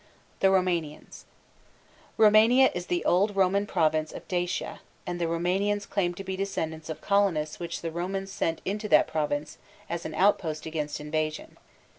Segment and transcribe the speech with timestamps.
[0.39, 1.25] THE ROUMANIANS.
[2.17, 6.89] Roumania is the old Roman province of Dacia, and the Roumanians claim to be descendants
[6.89, 11.55] of colonists which the Romans sent into that province as an outpost against invasion.